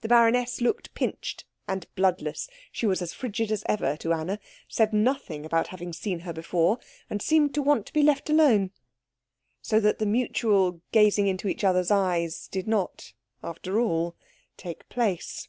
[0.00, 4.92] The baroness looked pinched and bloodless; she was as frigid as ever to Anna, said
[4.92, 8.72] nothing about having seen her before, and seemed to want to be left alone.
[9.60, 14.16] So that the mutual gazing into each other's eyes did not, after all,
[14.56, 15.46] take place.